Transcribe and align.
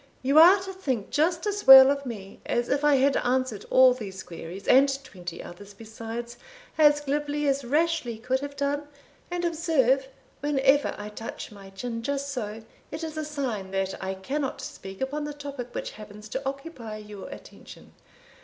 You 0.23 0.39
are 0.39 0.59
to 0.63 0.73
think 0.73 1.11
just 1.11 1.45
as 1.45 1.67
well 1.67 1.91
of 1.91 2.07
me 2.07 2.39
as 2.47 2.69
if 2.69 2.83
I 2.83 2.95
had 2.95 3.17
answered 3.17 3.65
all 3.69 3.93
these 3.93 4.23
queries, 4.23 4.67
and 4.67 4.89
twenty 5.03 5.43
others 5.43 5.75
besides, 5.75 6.37
as 6.75 7.01
glibly 7.01 7.47
as 7.47 7.63
Rashleigh 7.63 8.17
could 8.17 8.39
have 8.39 8.55
done; 8.55 8.87
and 9.29 9.45
observe, 9.45 10.07
whenever 10.39 10.95
I 10.97 11.09
touch 11.09 11.51
my 11.51 11.69
chin 11.69 12.01
just 12.01 12.29
so, 12.29 12.63
it 12.89 13.03
is 13.03 13.15
a 13.15 13.23
sign 13.23 13.69
that 13.73 13.93
I 14.03 14.15
cannot 14.15 14.59
speak 14.59 15.01
upon 15.01 15.25
the 15.25 15.35
topic 15.35 15.69
which 15.75 15.91
happens 15.91 16.27
to 16.29 16.41
occupy 16.49 16.97
your 16.97 17.29
attention. 17.29 17.93